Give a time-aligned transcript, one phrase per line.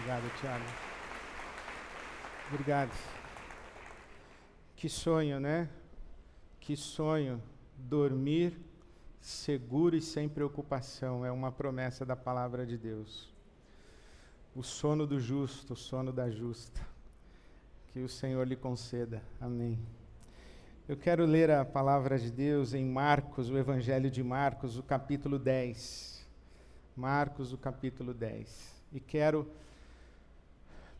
[0.00, 0.64] Obrigado, Tiago.
[2.48, 2.90] Obrigado.
[4.74, 5.68] Que sonho, né?
[6.58, 7.40] Que sonho
[7.76, 8.58] dormir
[9.20, 11.22] seguro e sem preocupação.
[11.22, 13.30] É uma promessa da palavra de Deus.
[14.56, 16.80] O sono do justo, o sono da justa.
[17.88, 19.22] Que o Senhor lhe conceda.
[19.38, 19.78] Amém.
[20.88, 25.38] Eu quero ler a palavra de Deus em Marcos, o Evangelho de Marcos, o capítulo
[25.38, 26.26] 10.
[26.96, 28.82] Marcos, o capítulo 10.
[28.94, 29.46] E quero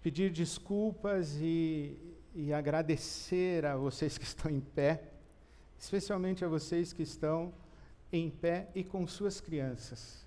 [0.03, 1.97] pedir desculpas e,
[2.35, 5.03] e agradecer a vocês que estão em pé,
[5.79, 7.53] especialmente a vocês que estão
[8.13, 10.27] em pé e com suas crianças,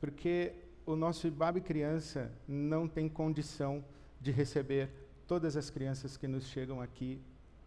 [0.00, 0.52] porque
[0.86, 3.82] o nosso IBAB Criança não tem condição
[4.20, 4.90] de receber
[5.26, 7.20] todas as crianças que nos chegam aqui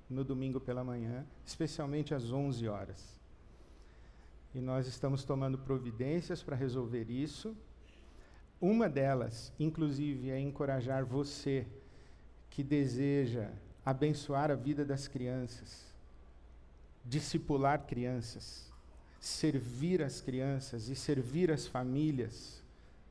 [0.09, 3.19] no domingo pela manhã, especialmente às 11 horas.
[4.53, 7.55] E nós estamos tomando providências para resolver isso
[8.59, 11.65] uma delas, inclusive, é encorajar você
[12.49, 13.49] que deseja
[13.85, 15.93] abençoar a vida das crianças,
[17.05, 18.71] discipular crianças,
[19.19, 22.63] servir as crianças e servir as famílias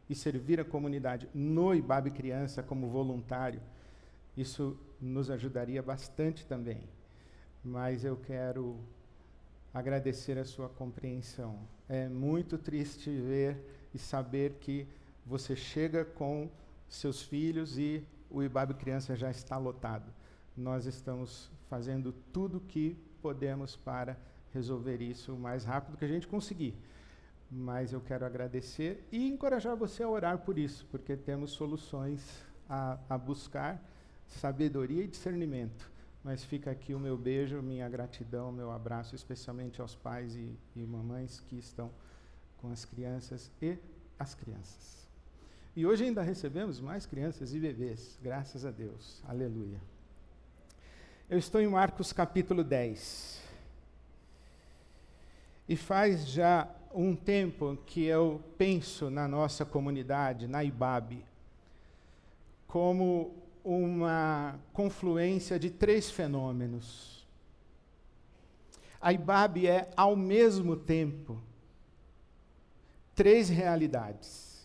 [0.08, 3.60] e servir a comunidade no IBAB Criança como voluntário.
[4.36, 6.82] Isso nos ajudaria bastante também.
[7.64, 8.78] Mas eu quero
[9.72, 11.58] agradecer a sua compreensão.
[11.88, 14.86] É muito triste ver e saber que
[15.26, 16.48] você chega com
[16.88, 20.12] seus filhos e o IBAB Criança já está lotado.
[20.56, 24.16] Nós estamos fazendo tudo que podemos para
[24.52, 26.74] resolver isso o mais rápido que a gente conseguir.
[27.50, 32.98] Mas eu quero agradecer e encorajar você a orar por isso, porque temos soluções a,
[33.08, 33.82] a buscar,
[34.26, 35.90] sabedoria e discernimento.
[36.22, 40.84] Mas fica aqui o meu beijo, minha gratidão, meu abraço, especialmente aos pais e, e
[40.84, 41.90] mamães que estão
[42.56, 43.76] com as crianças e
[44.18, 45.05] as crianças.
[45.76, 49.22] E hoje ainda recebemos mais crianças e bebês, graças a Deus.
[49.28, 49.78] Aleluia.
[51.28, 53.42] Eu estou em Marcos capítulo 10.
[55.68, 61.22] E faz já um tempo que eu penso na nossa comunidade, na IBAB,
[62.66, 67.28] como uma confluência de três fenômenos.
[68.98, 71.38] A IBAB é, ao mesmo tempo,
[73.14, 74.55] três realidades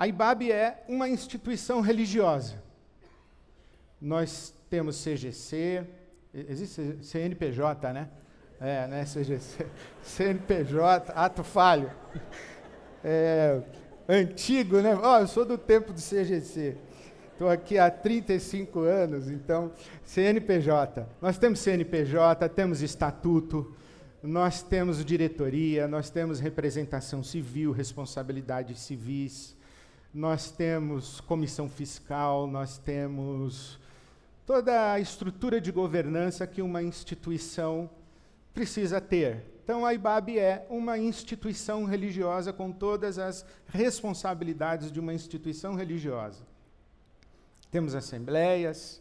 [0.00, 2.54] a IBAB é uma instituição religiosa.
[4.00, 5.84] Nós temos CGC,
[6.32, 8.08] existe CNPJ, né?
[8.58, 9.66] É, né, CGC,
[10.02, 11.92] CNPJ, ato falho.
[13.04, 13.60] É,
[14.08, 14.96] antigo, né?
[14.96, 16.78] Oh, eu sou do tempo do CGC.
[17.32, 19.70] Estou aqui há 35 anos, então,
[20.02, 21.06] CNPJ.
[21.20, 23.76] Nós temos CNPJ, temos estatuto,
[24.22, 29.59] nós temos diretoria, nós temos representação civil, responsabilidades civis,
[30.12, 33.78] nós temos comissão fiscal, nós temos
[34.44, 37.88] toda a estrutura de governança que uma instituição
[38.52, 39.44] precisa ter.
[39.62, 46.42] Então, a IBAB é uma instituição religiosa com todas as responsabilidades de uma instituição religiosa.
[47.70, 49.00] Temos assembleias,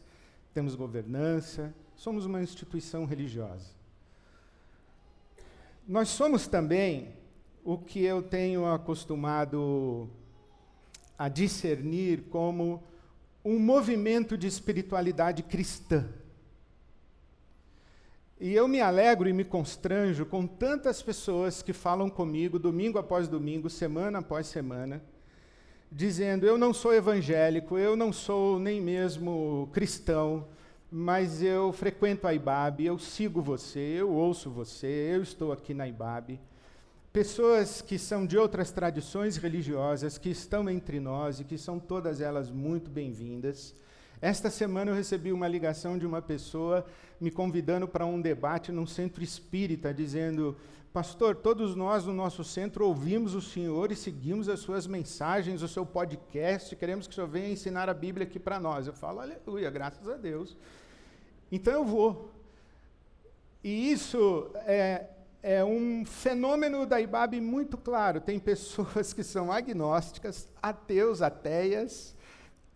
[0.53, 3.71] temos governança, somos uma instituição religiosa.
[5.87, 7.15] Nós somos também
[7.63, 10.07] o que eu tenho acostumado
[11.19, 12.81] a discernir como
[13.43, 16.07] um movimento de espiritualidade cristã.
[18.39, 23.27] E eu me alegro e me constranjo com tantas pessoas que falam comigo domingo após
[23.27, 25.03] domingo, semana após semana,
[25.91, 30.47] dizendo: Eu não sou evangélico, eu não sou nem mesmo cristão,
[30.89, 35.85] mas eu frequento a IBAB, eu sigo você, eu ouço você, eu estou aqui na
[35.85, 36.39] IBAB
[37.11, 42.21] pessoas que são de outras tradições religiosas, que estão entre nós e que são todas
[42.21, 43.73] elas muito bem-vindas.
[44.21, 46.85] Esta semana eu recebi uma ligação de uma pessoa
[47.19, 50.55] me convidando para um debate num centro espírita, dizendo:
[50.93, 55.67] Pastor, todos nós no nosso centro ouvimos o Senhor e seguimos as suas mensagens, o
[55.67, 58.85] seu podcast, queremos que o Senhor venha ensinar a Bíblia aqui para nós.
[58.85, 60.55] Eu falo, aleluia, graças a Deus.
[61.51, 62.31] Então eu vou.
[63.63, 65.05] E isso é,
[65.41, 68.19] é um fenômeno da IBAB muito claro.
[68.19, 72.15] Tem pessoas que são agnósticas, ateus, ateias,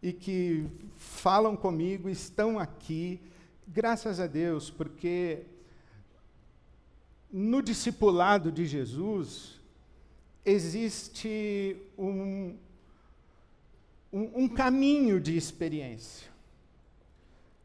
[0.01, 0.65] e que
[0.97, 3.21] falam comigo, estão aqui,
[3.65, 5.45] graças a Deus, porque
[7.31, 9.61] no discipulado de Jesus
[10.45, 12.57] existe um,
[14.11, 16.27] um, um caminho de experiência.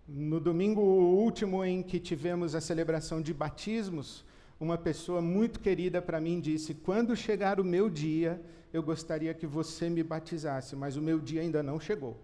[0.07, 4.25] No domingo último em que tivemos a celebração de batismos,
[4.61, 8.41] uma pessoa muito querida para mim disse: Quando chegar o meu dia,
[8.73, 12.17] eu gostaria que você me batizasse, mas o meu dia ainda não chegou.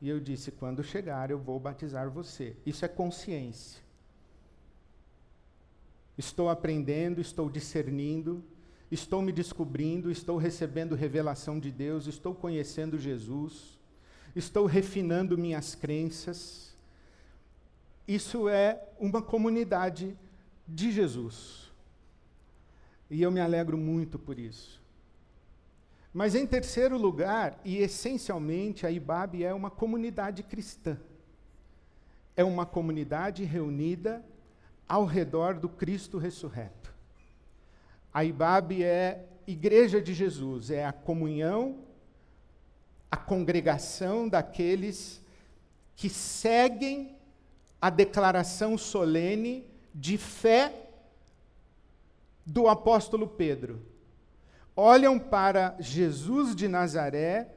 [0.00, 2.54] E eu disse: Quando chegar, eu vou batizar você.
[2.64, 3.82] Isso é consciência.
[6.16, 8.42] Estou aprendendo, estou discernindo,
[8.90, 13.78] estou me descobrindo, estou recebendo revelação de Deus, estou conhecendo Jesus,
[14.34, 16.74] estou refinando minhas crenças.
[18.08, 20.16] Isso é uma comunidade
[20.66, 21.70] de Jesus.
[23.08, 24.82] E eu me alegro muito por isso.
[26.12, 30.98] Mas em terceiro lugar, e essencialmente, a IBAB é uma comunidade cristã.
[32.34, 34.24] É uma comunidade reunida
[34.88, 36.94] ao redor do Cristo ressurreto.
[38.12, 41.84] A IBAB é Igreja de Jesus, é a comunhão,
[43.10, 45.22] a congregação daqueles
[45.94, 47.16] que seguem
[47.80, 49.64] a declaração solene
[49.98, 50.90] de fé
[52.44, 53.80] do apóstolo Pedro.
[54.76, 57.48] Olham para Jesus de Nazaré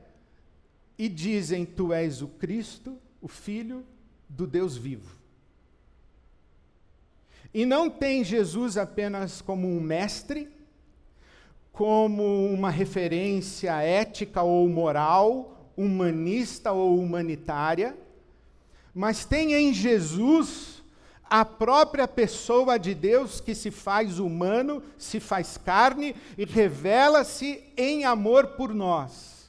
[0.97, 3.85] e dizem: Tu és o Cristo, o Filho
[4.29, 5.17] do Deus vivo.
[7.53, 10.49] E não tem Jesus apenas como um mestre,
[11.73, 17.97] como uma referência ética ou moral, humanista ou humanitária,
[18.93, 20.78] mas tem em Jesus
[21.29, 28.03] a própria pessoa de Deus que se faz humano, se faz carne e revela-se em
[28.03, 29.39] amor por nós.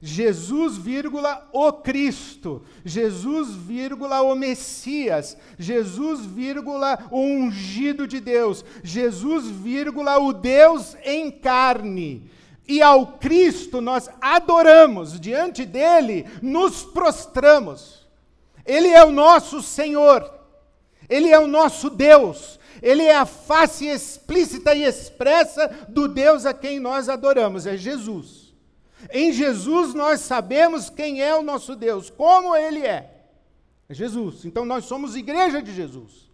[0.00, 9.46] Jesus, vírgula, o Cristo, Jesus, vírgula, o Messias, Jesus, vírgula, o ungido de Deus, Jesus,
[9.46, 12.30] vírgula, o Deus em carne.
[12.66, 17.97] E ao Cristo nós adoramos, diante dele nos prostramos.
[18.68, 20.30] Ele é o nosso Senhor,
[21.08, 26.52] Ele é o nosso Deus, Ele é a face explícita e expressa do Deus a
[26.52, 28.52] quem nós adoramos, é Jesus.
[29.10, 33.14] Em Jesus nós sabemos quem é o nosso Deus, como Ele é.
[33.88, 34.44] É Jesus.
[34.44, 36.28] Então nós somos igreja de Jesus.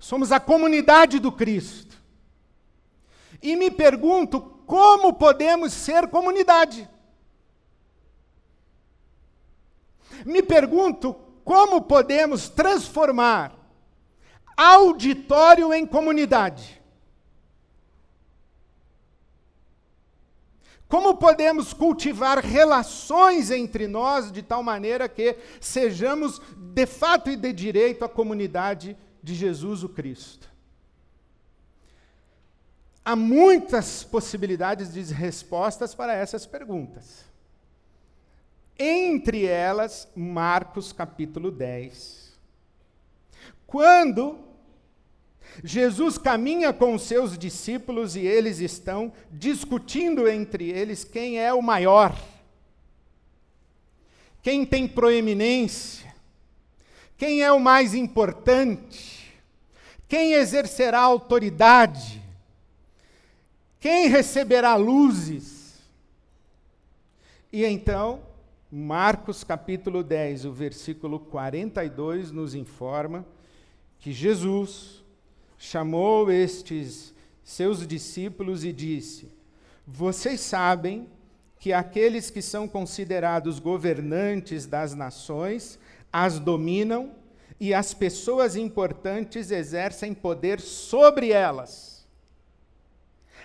[0.00, 1.96] Somos a comunidade do Cristo.
[3.40, 6.88] E me pergunto como podemos ser comunidade.
[10.24, 13.54] Me pergunto como podemos transformar
[14.56, 16.82] auditório em comunidade.
[20.88, 27.52] Como podemos cultivar relações entre nós de tal maneira que sejamos, de fato e de
[27.52, 30.48] direito, a comunidade de Jesus o Cristo?
[33.04, 37.24] Há muitas possibilidades de respostas para essas perguntas.
[38.78, 42.34] Entre elas, Marcos capítulo 10.
[43.66, 44.38] Quando
[45.62, 51.62] Jesus caminha com os seus discípulos e eles estão discutindo entre eles quem é o
[51.62, 52.16] maior,
[54.42, 56.12] quem tem proeminência,
[57.16, 59.32] quem é o mais importante,
[60.08, 62.20] quem exercerá autoridade,
[63.78, 65.74] quem receberá luzes.
[67.52, 68.33] E então,
[68.76, 73.24] Marcos capítulo 10, o versículo 42 nos informa
[74.00, 75.04] que Jesus
[75.56, 79.30] chamou estes seus discípulos e disse:
[79.86, 81.08] Vocês sabem
[81.60, 85.78] que aqueles que são considerados governantes das nações
[86.12, 87.12] as dominam
[87.60, 92.08] e as pessoas importantes exercem poder sobre elas.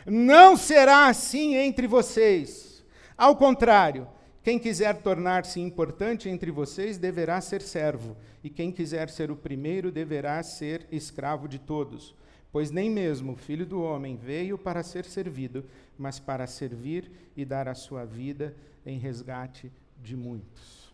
[0.07, 2.83] Não será assim entre vocês.
[3.15, 4.07] Ao contrário,
[4.49, 9.91] quem quiser tornar-se importante entre vocês deverá ser servo, e quem quiser ser o primeiro
[9.91, 12.15] deverá ser escravo de todos.
[12.51, 15.63] Pois nem mesmo o filho do homem veio para ser servido,
[15.99, 20.91] mas para servir e dar a sua vida em resgate de muitos.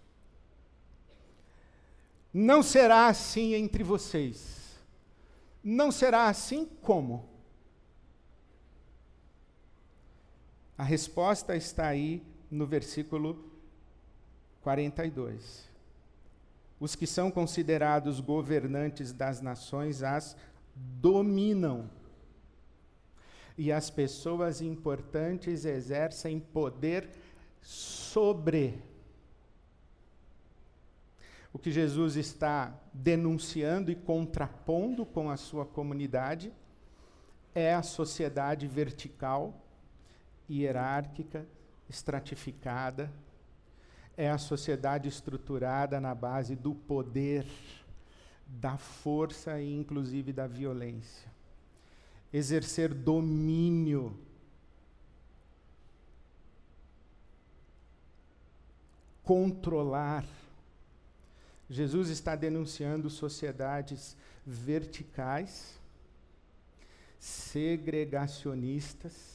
[2.34, 4.78] Não será assim entre vocês.
[5.64, 7.30] Não será assim como?
[10.78, 13.52] A resposta está aí no versículo
[14.62, 15.70] 42.
[16.80, 20.36] Os que são considerados governantes das nações as
[20.76, 21.90] dominam.
[23.58, 27.10] E as pessoas importantes exercem poder
[27.62, 28.84] sobre.
[31.54, 36.52] O que Jesus está denunciando e contrapondo com a sua comunidade
[37.54, 39.66] é a sociedade vertical,
[40.50, 41.48] hierárquica,
[41.90, 43.12] estratificada,
[44.18, 47.46] é a sociedade estruturada na base do poder,
[48.48, 51.30] da força e inclusive da violência.
[52.32, 54.18] Exercer domínio.
[59.24, 60.24] Controlar.
[61.70, 64.16] Jesus está denunciando sociedades
[64.46, 65.80] verticais,
[67.20, 69.35] segregacionistas,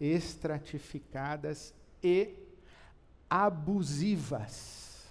[0.00, 2.34] estratificadas e
[3.28, 5.06] abusivas.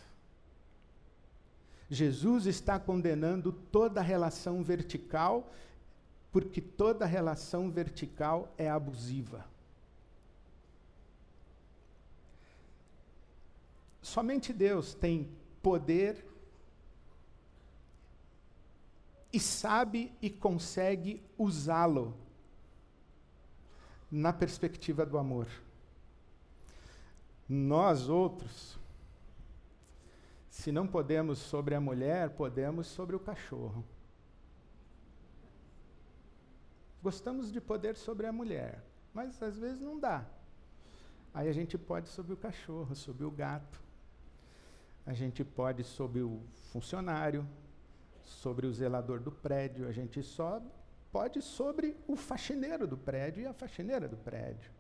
[1.90, 5.52] Jesus está condenando toda relação vertical,
[6.32, 9.46] porque toda relação vertical é abusiva.
[14.02, 15.30] Somente Deus tem
[15.62, 16.26] poder
[19.32, 22.16] e sabe e consegue usá-lo
[24.12, 25.48] na perspectiva do amor.
[27.48, 28.78] Nós outros,
[30.50, 33.84] se não podemos sobre a mulher, podemos sobre o cachorro.
[37.02, 40.26] Gostamos de poder sobre a mulher, mas às vezes não dá.
[41.34, 43.80] Aí a gente pode sobre o cachorro, sobre o gato.
[45.06, 47.48] A gente pode sobre o funcionário,
[48.24, 50.62] sobre o zelador do prédio, a gente só
[51.12, 54.72] pode sobre o faxineiro do prédio e a faxineira do prédio.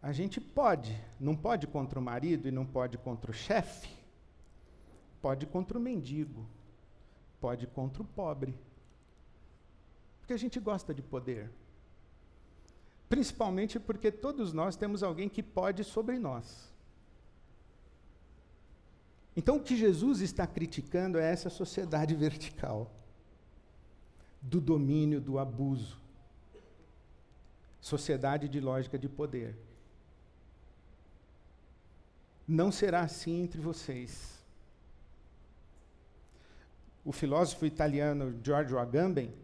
[0.00, 3.88] A gente pode, não pode contra o marido e não pode contra o chefe,
[5.20, 6.46] pode contra o mendigo,
[7.40, 8.54] pode contra o pobre.
[10.20, 11.50] Porque a gente gosta de poder.
[13.08, 16.72] Principalmente porque todos nós temos alguém que pode sobre nós.
[19.36, 22.90] Então, o que Jesus está criticando é essa sociedade vertical
[24.44, 25.98] do domínio, do abuso.
[27.80, 29.56] Sociedade de lógica de poder.
[32.46, 34.34] Não será assim entre vocês.
[37.04, 39.34] O filósofo italiano Giorgio Agamben,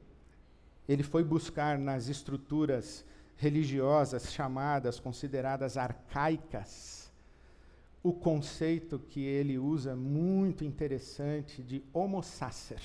[0.88, 3.04] ele foi buscar nas estruturas
[3.36, 7.10] religiosas chamadas, consideradas arcaicas,
[8.02, 12.80] o conceito que ele usa muito interessante de homo sacer.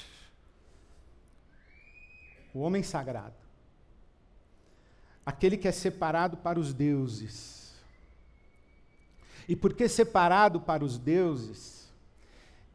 [2.55, 3.35] O homem sagrado.
[5.25, 7.75] Aquele que é separado para os deuses.
[9.45, 11.93] E porque separado para os deuses,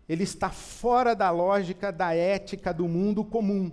[0.06, 3.72] ele está fora da lógica da ética do mundo comum.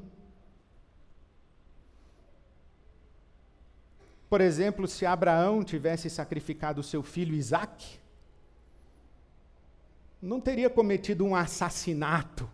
[4.30, 8.00] Por exemplo, se Abraão tivesse sacrificado seu filho Isaque,
[10.22, 12.50] não teria cometido um assassinato.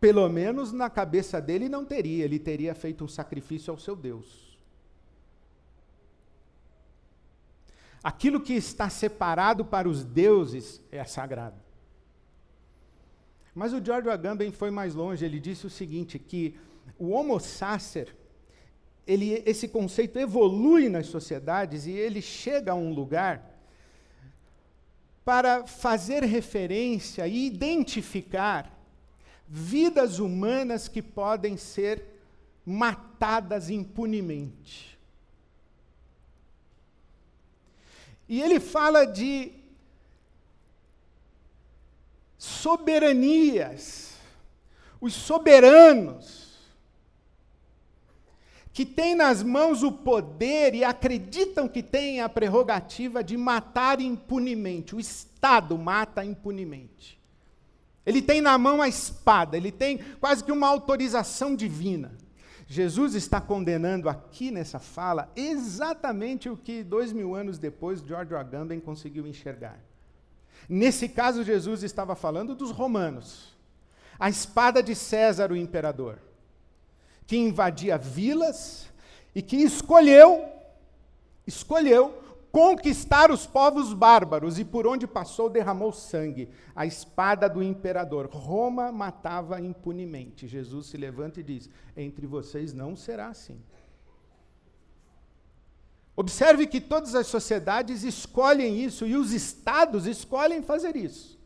[0.00, 4.46] Pelo menos na cabeça dele não teria, ele teria feito um sacrifício ao seu Deus.
[8.02, 11.56] Aquilo que está separado para os deuses é sagrado.
[13.54, 16.56] Mas o George Agamben foi mais longe, ele disse o seguinte, que
[16.98, 18.14] o homo sacer,
[19.06, 23.58] ele, esse conceito evolui nas sociedades e ele chega a um lugar
[25.24, 28.75] para fazer referência e identificar
[29.48, 32.02] vidas humanas que podem ser
[32.64, 34.98] matadas impunemente.
[38.28, 39.52] E ele fala de
[42.36, 44.14] soberanias,
[45.00, 46.46] os soberanos,
[48.72, 54.94] que têm nas mãos o poder e acreditam que têm a prerrogativa de matar impunemente.
[54.94, 57.18] O Estado mata impunemente.
[58.06, 62.16] Ele tem na mão a espada, ele tem quase que uma autorização divina.
[62.68, 68.80] Jesus está condenando aqui nessa fala exatamente o que dois mil anos depois George Agamben
[68.80, 69.78] conseguiu enxergar.
[70.68, 73.54] Nesse caso, Jesus estava falando dos romanos.
[74.18, 76.18] A espada de César, o imperador
[77.26, 78.88] que invadia vilas
[79.34, 80.48] e que escolheu,
[81.46, 82.22] escolheu
[82.56, 88.30] conquistar os povos bárbaros e por onde passou derramou sangue, a espada do imperador.
[88.32, 90.48] Roma matava impunemente.
[90.48, 93.60] Jesus se levanta e diz: Entre vocês não será assim.
[96.16, 101.38] Observe que todas as sociedades escolhem isso e os estados escolhem fazer isso.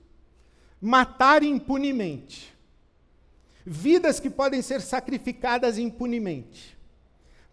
[0.80, 2.56] Matar impunemente
[3.66, 6.78] vidas que podem ser sacrificadas impunemente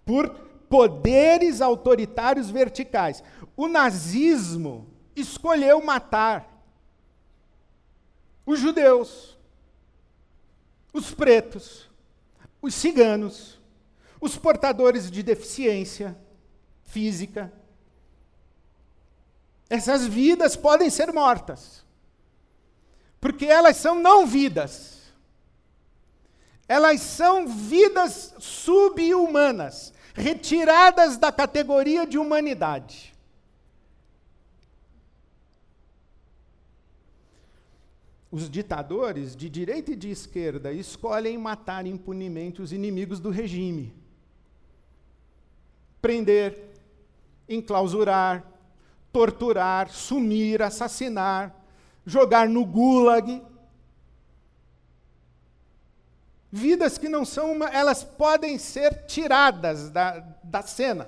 [0.06, 3.24] por poderes autoritários verticais.
[3.56, 6.58] O nazismo escolheu matar
[8.46, 9.38] os judeus,
[10.94, 11.90] os pretos,
[12.62, 13.60] os ciganos,
[14.22, 16.18] os portadores de deficiência
[16.84, 17.52] física.
[19.70, 21.86] Essas vidas podem ser mortas.
[23.20, 24.98] Porque elas são não vidas.
[26.68, 33.16] Elas são vidas subhumanas, retiradas da categoria de humanidade.
[38.30, 43.94] Os ditadores, de direita e de esquerda, escolhem matar impunemente os inimigos do regime.
[46.02, 46.74] Prender,
[47.48, 48.44] enclausurar,
[49.14, 51.56] torturar, sumir, assassinar,
[52.06, 53.42] jogar no gulag.
[56.58, 61.08] Vidas que não são, uma, elas podem ser tiradas da, da cena.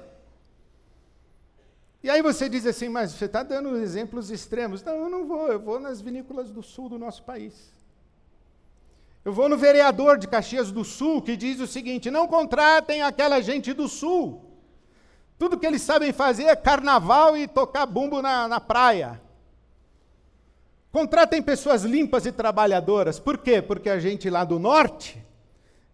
[2.03, 4.83] E aí você diz assim, mas você está dando exemplos extremos.
[4.83, 7.73] Não, eu não vou, eu vou nas vinícolas do sul do nosso país.
[9.25, 13.41] Eu vou no vereador de Caxias do Sul que diz o seguinte: não contratem aquela
[13.41, 14.45] gente do sul.
[15.37, 19.21] Tudo que eles sabem fazer é carnaval e tocar bumbo na, na praia.
[20.91, 23.19] Contratem pessoas limpas e trabalhadoras.
[23.19, 23.61] Por quê?
[23.61, 25.23] Porque a gente lá do norte,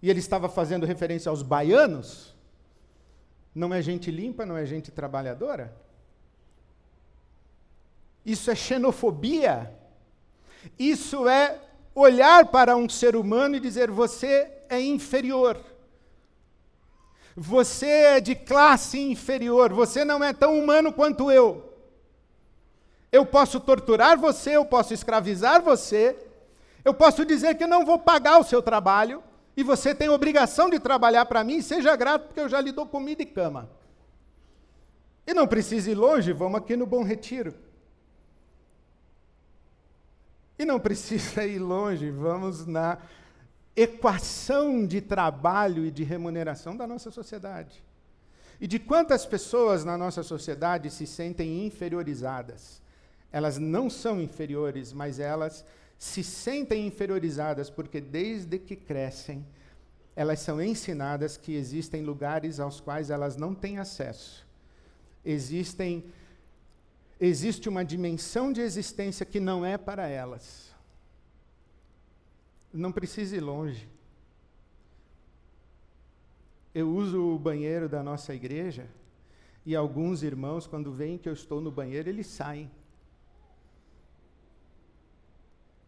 [0.02, 2.36] e ele estava fazendo referência aos baianos,
[3.54, 5.74] não é gente limpa, não é gente trabalhadora?
[8.26, 9.72] Isso é xenofobia.
[10.78, 11.62] Isso é
[11.94, 15.64] olhar para um ser humano e dizer: você é inferior.
[17.36, 19.72] Você é de classe inferior.
[19.74, 21.74] Você não é tão humano quanto eu.
[23.12, 26.18] Eu posso torturar você, eu posso escravizar você,
[26.84, 29.24] eu posso dizer que não vou pagar o seu trabalho,
[29.56, 32.86] e você tem obrigação de trabalhar para mim, seja grato, porque eu já lhe dou
[32.86, 33.70] comida e cama.
[35.26, 37.54] E não precisa ir longe, vamos aqui no Bom Retiro.
[40.60, 42.98] E não precisa ir longe, vamos na
[43.76, 47.84] equação de trabalho e de remuneração da nossa sociedade.
[48.60, 52.82] E de quantas pessoas na nossa sociedade se sentem inferiorizadas?
[53.32, 55.66] Elas não são inferiores, mas elas
[55.98, 59.46] se sentem inferiorizadas porque desde que crescem,
[60.16, 64.46] elas são ensinadas que existem lugares aos quais elas não têm acesso.
[65.24, 66.06] Existem
[67.20, 70.74] existe uma dimensão de existência que não é para elas.
[72.74, 73.88] Não precisa ir longe.
[76.74, 78.86] Eu uso o banheiro da nossa igreja
[79.66, 82.70] e alguns irmãos, quando veem que eu estou no banheiro, eles saem.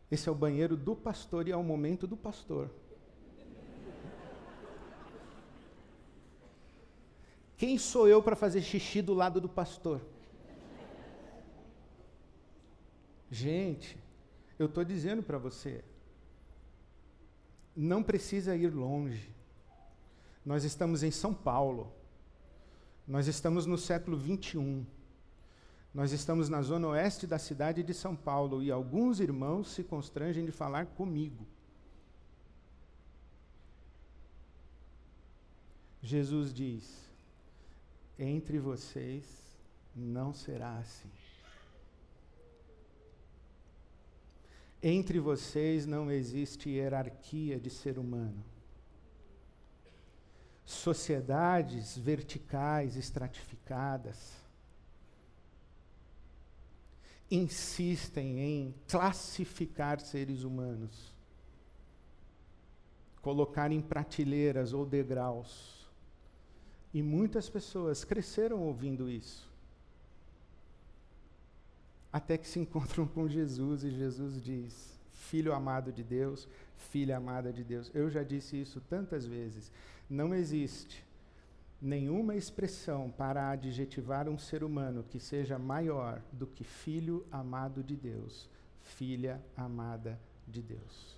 [0.10, 2.70] Esse é o banheiro do pastor e é o momento do pastor.
[7.58, 10.02] Quem sou eu para fazer xixi do lado do pastor?
[13.30, 13.98] Gente,
[14.58, 15.84] eu estou dizendo para você,
[17.76, 19.36] não precisa ir longe.
[20.46, 21.91] Nós estamos em São Paulo.
[23.08, 24.86] Nós estamos no século 21.
[25.97, 30.45] Nós estamos na zona oeste da cidade de São Paulo e alguns irmãos se constrangem
[30.45, 31.43] de falar comigo.
[35.99, 37.03] Jesus diz:
[38.19, 39.25] Entre vocês
[39.95, 41.10] não será assim.
[44.83, 48.45] Entre vocês não existe hierarquia de ser humano.
[50.63, 54.45] Sociedades verticais, estratificadas,
[57.30, 61.13] insistem em classificar seres humanos,
[63.22, 65.76] colocar em prateleiras ou degraus.
[66.94, 69.48] E muitas pessoas cresceram ouvindo isso
[72.12, 77.52] até que se encontram com Jesus e Jesus diz: Filho amado de Deus, filha amada
[77.54, 77.92] de Deus.
[77.94, 79.72] Eu já disse isso tantas vezes.
[80.10, 81.06] Não existe
[81.82, 87.96] nenhuma expressão para adjetivar um ser humano que seja maior do que filho amado de
[87.96, 88.50] Deus,
[88.82, 91.18] filha amada de Deus.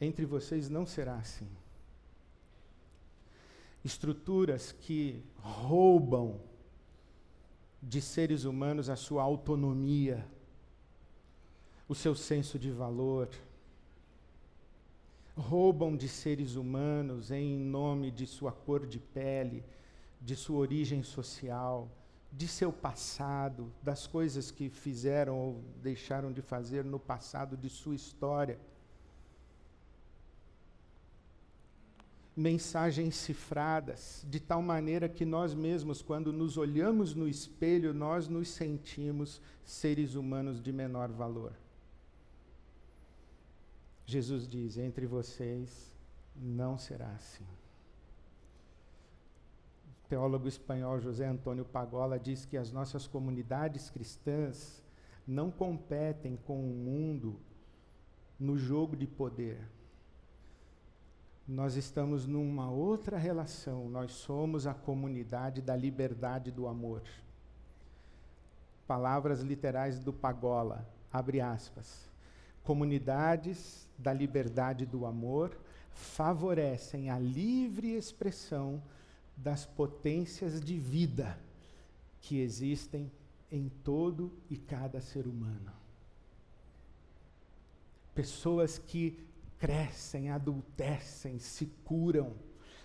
[0.00, 1.48] Entre vocês não será assim
[3.84, 6.40] estruturas que roubam
[7.82, 10.26] de seres humanos a sua autonomia,
[11.88, 13.28] o seu senso de valor.
[15.36, 19.64] Roubam de seres humanos em nome de sua cor de pele,
[20.20, 21.88] de sua origem social,
[22.32, 27.94] de seu passado, das coisas que fizeram ou deixaram de fazer no passado de sua
[27.94, 28.58] história.
[32.40, 38.48] mensagens cifradas, de tal maneira que nós mesmos, quando nos olhamos no espelho, nós nos
[38.48, 41.52] sentimos seres humanos de menor valor.
[44.10, 45.94] Jesus diz: entre vocês
[46.34, 47.46] não será assim.
[50.08, 54.82] teólogo espanhol José Antônio Pagola diz que as nossas comunidades cristãs
[55.24, 57.38] não competem com o mundo
[58.38, 59.60] no jogo de poder.
[61.46, 67.02] Nós estamos numa outra relação, nós somos a comunidade da liberdade do amor.
[68.88, 72.09] Palavras literais do Pagola, abre aspas.
[72.70, 75.58] Comunidades da liberdade do amor
[75.90, 78.80] favorecem a livre expressão
[79.36, 81.36] das potências de vida
[82.20, 83.10] que existem
[83.50, 85.72] em todo e cada ser humano.
[88.14, 89.18] Pessoas que
[89.58, 92.36] crescem, adultecem, se curam,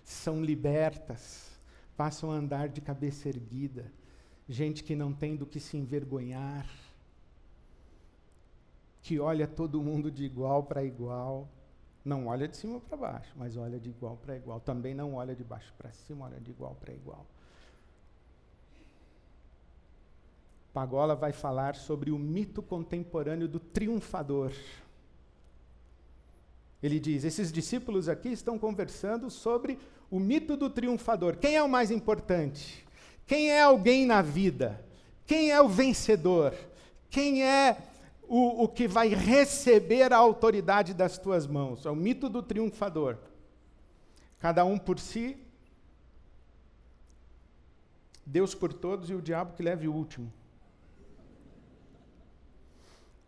[0.03, 1.59] são libertas,
[1.95, 3.93] passam a andar de cabeça erguida,
[4.49, 6.67] gente que não tem do que se envergonhar,
[9.05, 11.47] que olha todo mundo de igual para igual,
[12.03, 14.59] não olha de cima para baixo, mas olha de igual para igual.
[14.59, 17.23] Também não olha de baixo para cima, olha de igual para igual.
[20.73, 24.51] Pagola vai falar sobre o mito contemporâneo do triunfador.
[26.81, 29.77] Ele diz: esses discípulos aqui estão conversando sobre
[30.09, 31.37] o mito do triunfador.
[31.37, 32.83] Quem é o mais importante?
[33.27, 34.83] Quem é alguém na vida?
[35.27, 36.55] Quem é o vencedor?
[37.07, 37.77] Quem é
[38.27, 41.85] o, o que vai receber a autoridade das tuas mãos?
[41.85, 43.17] É o mito do triunfador.
[44.39, 45.38] Cada um por si,
[48.25, 50.31] Deus por todos e o diabo que leve o último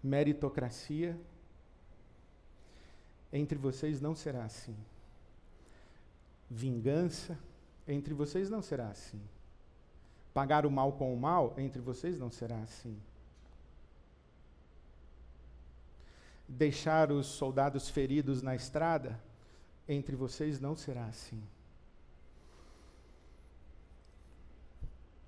[0.07, 1.17] meritocracia.
[3.31, 4.75] Entre vocês não será assim.
[6.49, 7.38] Vingança,
[7.88, 9.21] entre vocês não será assim.
[10.33, 12.97] Pagar o mal com o mal, entre vocês não será assim.
[16.47, 19.19] Deixar os soldados feridos na estrada,
[19.88, 21.41] entre vocês não será assim.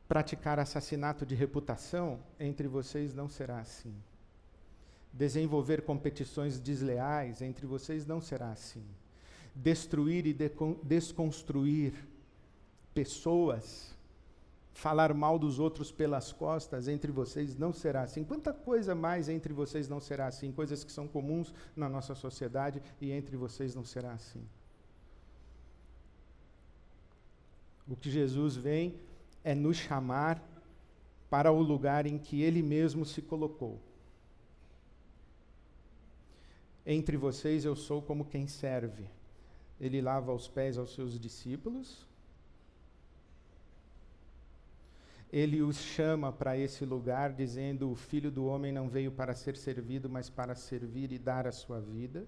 [0.07, 3.95] Praticar assassinato de reputação, entre vocês não será assim
[5.11, 8.83] desenvolver competições desleais entre vocês não será assim.
[9.55, 10.35] Destruir e
[10.83, 11.93] desconstruir
[12.93, 13.95] pessoas,
[14.79, 18.23] falar mal dos outros pelas costas entre vocês não será assim.
[18.23, 20.51] Quanta coisa mais entre vocês não será assim?
[20.51, 24.43] Coisas que são comuns na nossa sociedade e entre vocês não será assim.
[27.87, 28.99] O que Jesus vem
[29.43, 30.41] é nos chamar
[31.29, 33.79] para o lugar em que Ele mesmo se colocou
[36.91, 39.05] entre vocês eu sou como quem serve.
[39.79, 42.03] Ele lava os pés aos seus discípulos.
[45.31, 49.55] Ele os chama para esse lugar, dizendo: O filho do homem não veio para ser
[49.55, 52.25] servido, mas para servir e dar a sua vida.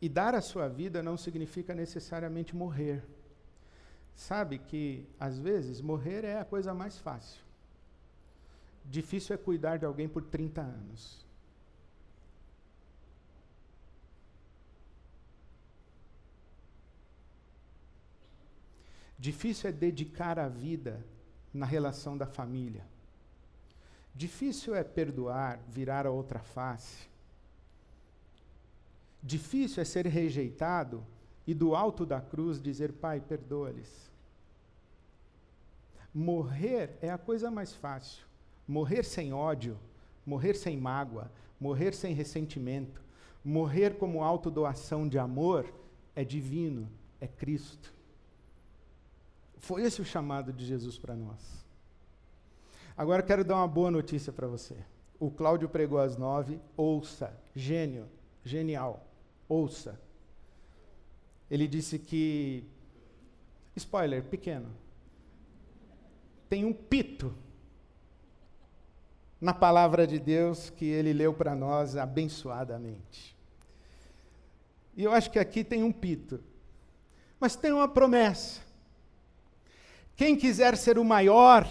[0.00, 3.04] E dar a sua vida não significa necessariamente morrer.
[4.16, 7.40] Sabe que, às vezes, morrer é a coisa mais fácil.
[8.84, 11.24] Difícil é cuidar de alguém por 30 anos.
[19.22, 21.06] Difícil é dedicar a vida
[21.54, 22.84] na relação da família.
[24.12, 27.08] Difícil é perdoar, virar a outra face.
[29.22, 31.06] Difícil é ser rejeitado
[31.46, 34.10] e do alto da cruz dizer: Pai, perdoa-lhes.
[36.12, 38.26] Morrer é a coisa mais fácil.
[38.66, 39.78] Morrer sem ódio,
[40.26, 41.30] morrer sem mágoa,
[41.60, 43.00] morrer sem ressentimento,
[43.44, 45.72] morrer como autodoação de amor
[46.12, 48.01] é divino, é Cristo.
[49.62, 51.64] Foi esse o chamado de Jesus para nós.
[52.96, 54.76] Agora quero dar uma boa notícia para você.
[55.20, 58.08] O Cláudio pregou às nove, ouça, gênio,
[58.44, 59.06] genial,
[59.48, 60.00] ouça.
[61.48, 62.64] Ele disse que,
[63.76, 64.68] spoiler, pequeno,
[66.48, 67.32] tem um pito
[69.40, 73.36] na palavra de Deus que ele leu para nós abençoadamente.
[74.96, 76.42] E eu acho que aqui tem um pito,
[77.38, 78.71] mas tem uma promessa.
[80.16, 81.68] Quem quiser ser o maior,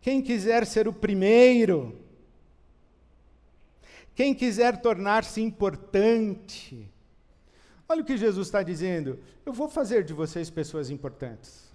[0.00, 1.98] quem quiser ser o primeiro,
[4.14, 6.86] quem quiser tornar-se importante,
[7.88, 11.70] olha o que Jesus está dizendo: eu vou fazer de vocês pessoas importantes,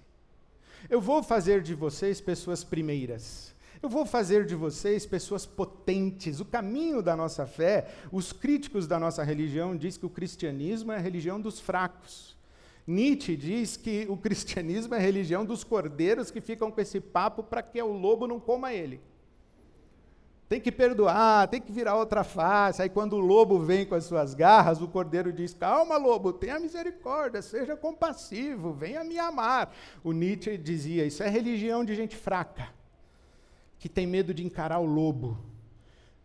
[0.90, 3.55] eu vou fazer de vocês pessoas primeiras.
[3.82, 6.40] Eu vou fazer de vocês pessoas potentes.
[6.40, 10.96] O caminho da nossa fé, os críticos da nossa religião dizem que o cristianismo é
[10.96, 12.36] a religião dos fracos.
[12.86, 17.42] Nietzsche diz que o cristianismo é a religião dos cordeiros que ficam com esse papo
[17.42, 19.00] para que o lobo não coma ele.
[20.48, 22.80] Tem que perdoar, tem que virar outra face.
[22.80, 26.60] Aí, quando o lobo vem com as suas garras, o cordeiro diz: Calma, lobo, tenha
[26.60, 29.74] misericórdia, seja compassivo, venha me amar.
[30.04, 32.68] O Nietzsche dizia: Isso é religião de gente fraca,
[33.78, 35.38] que tem medo de encarar o lobo.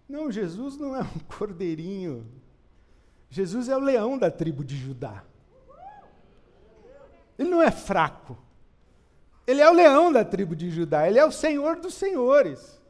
[0.08, 2.26] Não, Jesus não é um cordeirinho.
[3.30, 5.24] Jesus é o leão da tribo de Judá.
[7.40, 8.38] Ele não é fraco.
[9.48, 11.08] Ele é o leão da tribo de Judá.
[11.08, 12.82] Ele é o Senhor dos senhores.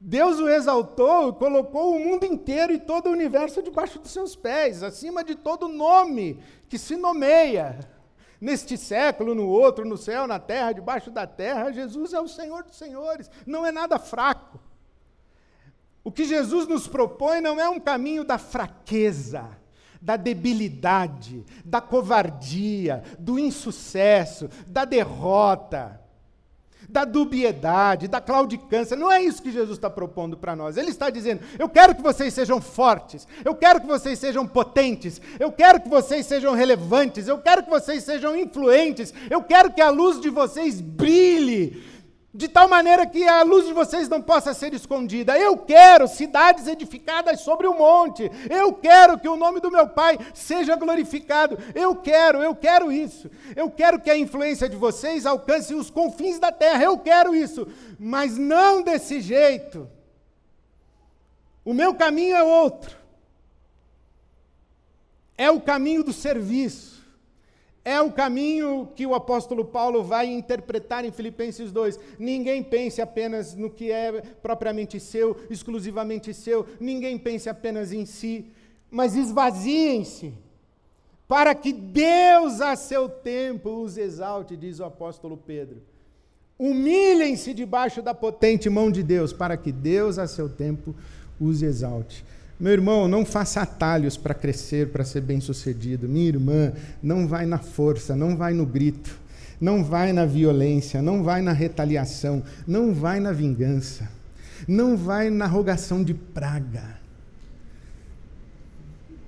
[0.00, 4.82] Deus o exaltou colocou o mundo inteiro e todo o universo debaixo dos seus pés,
[4.82, 7.78] acima de todo nome que se nomeia.
[8.40, 12.64] Neste século, no outro, no céu, na terra, debaixo da terra, Jesus é o Senhor
[12.64, 14.58] dos senhores, não é nada fraco.
[16.02, 19.48] O que Jesus nos propõe não é um caminho da fraqueza,
[20.00, 26.00] da debilidade, da covardia, do insucesso, da derrota
[26.90, 28.96] da dubiedade, da claudicância.
[28.96, 30.76] Não é isso que Jesus está propondo para nós.
[30.76, 35.20] Ele está dizendo: eu quero que vocês sejam fortes, eu quero que vocês sejam potentes,
[35.38, 39.80] eu quero que vocês sejam relevantes, eu quero que vocês sejam influentes, eu quero que
[39.80, 41.99] a luz de vocês brilhe
[42.32, 45.36] de tal maneira que a luz de vocês não possa ser escondida.
[45.36, 48.30] Eu quero cidades edificadas sobre o um monte.
[48.48, 51.58] Eu quero que o nome do meu Pai seja glorificado.
[51.74, 53.28] Eu quero, eu quero isso.
[53.56, 56.84] Eu quero que a influência de vocês alcance os confins da terra.
[56.84, 57.66] Eu quero isso,
[57.98, 59.88] mas não desse jeito.
[61.64, 62.96] O meu caminho é outro.
[65.36, 66.99] É o caminho do serviço.
[67.84, 71.98] É o caminho que o apóstolo Paulo vai interpretar em Filipenses 2.
[72.18, 76.66] Ninguém pense apenas no que é propriamente seu, exclusivamente seu.
[76.78, 78.52] Ninguém pense apenas em si.
[78.90, 80.34] Mas esvaziem-se,
[81.26, 85.80] para que Deus, a seu tempo, os exalte, diz o apóstolo Pedro.
[86.58, 90.94] Humilhem-se debaixo da potente mão de Deus, para que Deus, a seu tempo,
[91.40, 92.24] os exalte.
[92.60, 96.06] Meu irmão, não faça atalhos para crescer, para ser bem-sucedido.
[96.06, 99.18] Minha irmã, não vai na força, não vai no grito,
[99.58, 104.06] não vai na violência, não vai na retaliação, não vai na vingança,
[104.68, 107.00] não vai na rogação de praga.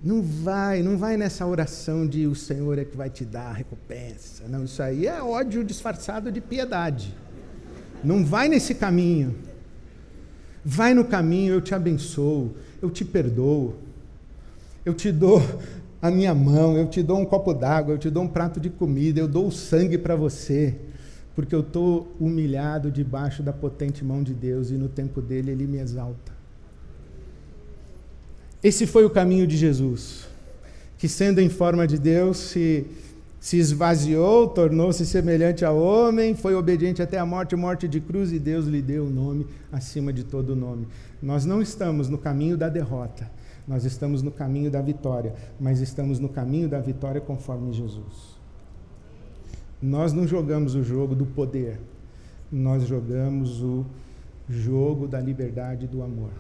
[0.05, 3.53] Não vai, não vai nessa oração de o Senhor é que vai te dar a
[3.53, 4.43] recompensa.
[4.49, 7.15] Não, isso aí é ódio disfarçado de piedade.
[8.03, 9.35] Não vai nesse caminho.
[10.65, 13.77] Vai no caminho, eu te abençoo eu te perdoo,
[14.85, 15.41] eu te dou
[16.03, 18.69] a minha mão, eu te dou um copo d'água, eu te dou um prato de
[18.69, 20.75] comida, eu dou o sangue para você,
[21.37, 25.65] porque eu estou humilhado debaixo da potente mão de Deus e no tempo dele ele
[25.65, 26.33] me exalta.
[28.61, 30.27] Esse foi o caminho de Jesus,
[30.99, 32.85] que sendo em forma de Deus se,
[33.43, 38.39] se esvaziou, tornou-se semelhante ao homem, foi obediente até a morte, morte de cruz, e
[38.39, 40.87] Deus lhe deu o nome acima de todo nome.
[41.21, 43.29] Nós não estamos no caminho da derrota,
[43.67, 48.39] nós estamos no caminho da vitória, mas estamos no caminho da vitória conforme Jesus.
[49.83, 51.81] Nós não jogamos o jogo do poder,
[52.51, 53.85] nós jogamos o
[54.49, 56.31] jogo da liberdade e do amor.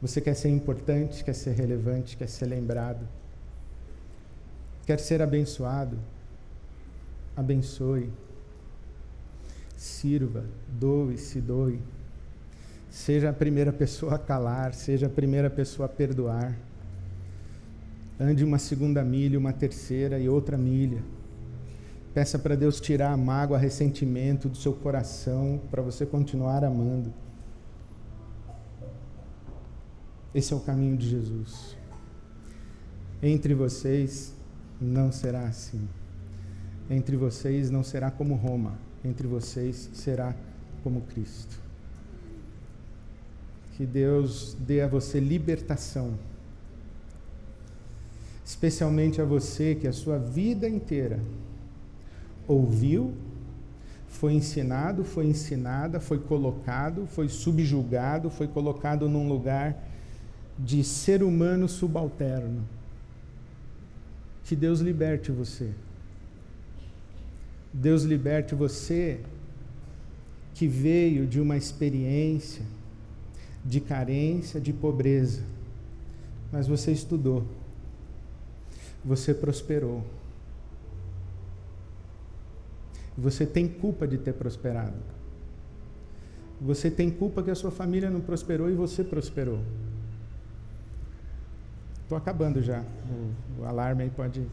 [0.00, 3.06] Você quer ser importante, quer ser relevante, quer ser lembrado,
[4.86, 6.13] quer ser abençoado?
[7.36, 8.10] Abençoe,
[9.76, 11.80] sirva, doe, se doe.
[12.88, 16.56] Seja a primeira pessoa a calar, seja a primeira pessoa a perdoar.
[18.20, 21.02] Ande uma segunda milha, uma terceira e outra milha.
[22.14, 27.12] Peça para Deus tirar a mágoa, ressentimento do seu coração, para você continuar amando.
[30.32, 31.76] Esse é o caminho de Jesus.
[33.20, 34.32] Entre vocês
[34.80, 35.88] não será assim.
[36.88, 38.78] Entre vocês não será como Roma.
[39.04, 40.34] Entre vocês será
[40.82, 41.58] como Cristo.
[43.76, 46.14] Que Deus dê a você libertação.
[48.44, 51.18] Especialmente a você que a sua vida inteira
[52.46, 53.14] ouviu,
[54.08, 59.76] foi ensinado, foi ensinada, foi colocado, foi subjugado, foi colocado num lugar
[60.58, 62.62] de ser humano subalterno.
[64.44, 65.72] Que Deus liberte você.
[67.74, 69.20] Deus liberte você
[70.54, 72.64] que veio de uma experiência
[73.64, 75.42] de carência, de pobreza.
[76.52, 77.44] Mas você estudou,
[79.04, 80.04] você prosperou.
[83.16, 84.96] Você tem culpa de ter prosperado.
[86.60, 89.60] Você tem culpa que a sua família não prosperou e você prosperou.
[92.02, 92.84] Estou acabando já.
[93.10, 94.46] O, o alarme aí pode.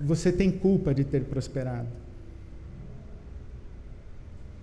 [0.00, 1.88] Você tem culpa de ter prosperado.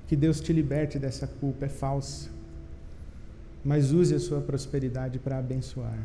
[0.07, 2.29] Que Deus te liberte dessa culpa, é falsa.
[3.63, 5.97] Mas use a sua prosperidade para abençoar.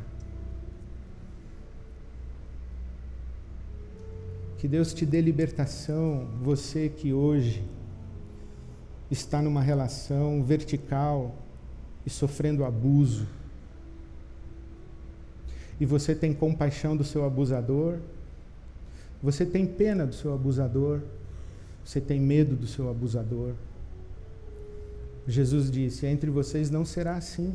[4.58, 7.64] Que Deus te dê libertação, você que hoje
[9.10, 11.34] está numa relação vertical
[12.04, 13.26] e sofrendo abuso.
[15.80, 17.98] E você tem compaixão do seu abusador,
[19.22, 21.00] você tem pena do seu abusador,
[21.84, 23.54] você tem medo do seu abusador.
[25.26, 27.54] Jesus disse: Entre vocês não será assim.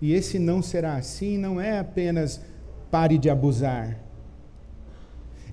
[0.00, 2.40] E esse não será assim não é apenas
[2.90, 3.98] pare de abusar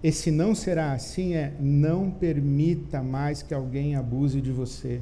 [0.08, 5.02] esse não será assim é não permita mais que alguém abuse de você.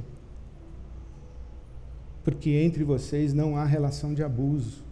[2.24, 4.82] Porque entre vocês não há relação de abuso.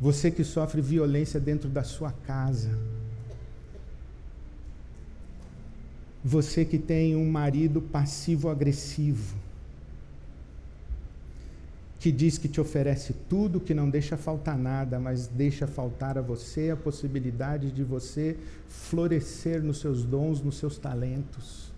[0.00, 2.70] Você que sofre violência dentro da sua casa.
[6.28, 9.36] Você que tem um marido passivo-agressivo
[12.00, 16.20] que diz que te oferece tudo, que não deixa faltar nada, mas deixa faltar a
[16.20, 18.36] você a possibilidade de você
[18.68, 21.70] florescer nos seus dons, nos seus talentos,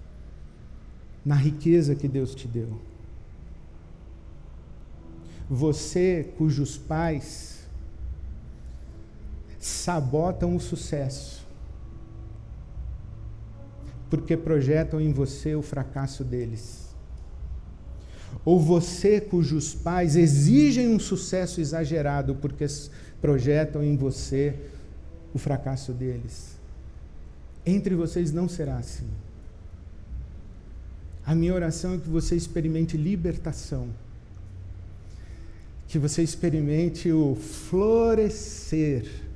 [1.22, 2.80] na riqueza que Deus te deu.
[5.50, 7.68] Você cujos pais
[9.60, 11.46] sabotam o sucesso,
[14.10, 16.88] porque projetam em você o fracasso deles
[18.44, 22.66] ou você cujos pais exigem um sucesso exagerado porque
[23.20, 24.54] projetam em você
[25.34, 26.56] o fracasso deles.
[27.66, 29.06] Entre vocês não será assim.
[31.26, 33.88] A minha oração é que você experimente libertação.
[35.86, 39.27] Que você experimente o florescer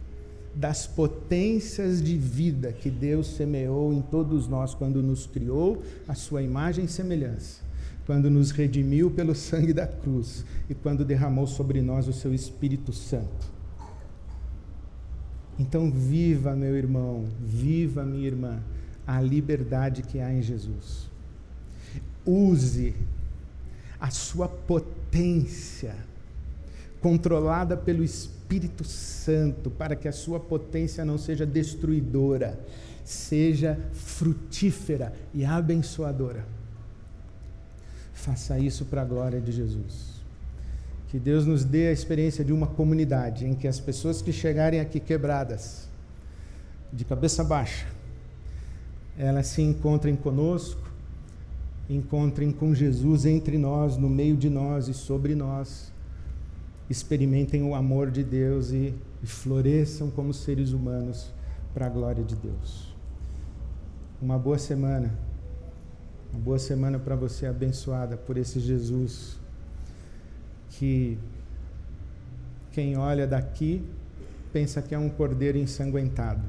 [0.54, 6.42] das potências de vida que Deus semeou em todos nós quando nos criou a sua
[6.42, 7.72] imagem e semelhança
[8.06, 12.92] quando nos redimiu pelo sangue da cruz e quando derramou sobre nós o seu Espírito
[12.92, 13.52] Santo.
[15.58, 18.60] Então, viva, meu irmão, viva, minha irmã,
[19.06, 21.10] a liberdade que há em Jesus.
[22.24, 22.94] Use
[24.00, 25.94] a sua potência,
[27.02, 32.58] controlada pelo Espírito Santo, para que a sua potência não seja destruidora,
[33.04, 36.46] seja frutífera e abençoadora.
[38.14, 40.12] Faça isso para a glória de Jesus.
[41.08, 44.80] Que Deus nos dê a experiência de uma comunidade em que as pessoas que chegarem
[44.80, 45.88] aqui quebradas,
[46.92, 47.86] de cabeça baixa,
[49.18, 50.80] elas se encontrem conosco,
[51.90, 55.91] encontrem com Jesus entre nós, no meio de nós e sobre nós,
[56.92, 61.32] experimentem o amor de Deus e, e floresçam como seres humanos
[61.72, 62.94] para a glória de Deus.
[64.20, 65.12] Uma boa semana.
[66.32, 69.40] Uma boa semana para você, abençoada por esse Jesus
[70.70, 71.18] que
[72.70, 73.84] quem olha daqui
[74.52, 76.42] pensa que é um cordeiro ensanguentado.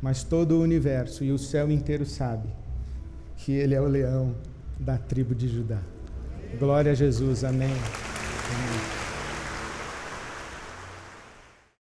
[0.00, 2.48] Mas todo o universo e o céu inteiro sabe
[3.36, 4.34] que ele é o leão
[4.78, 5.80] da tribo de Judá.
[6.58, 7.44] Glória a Jesus.
[7.44, 7.68] Amém.
[7.68, 8.15] Amém.